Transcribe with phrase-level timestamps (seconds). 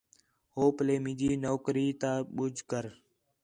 [0.55, 2.85] ہو پلّے مینجی نوکری تا ٻُجھ کر